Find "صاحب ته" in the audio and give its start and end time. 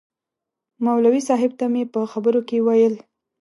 1.27-1.65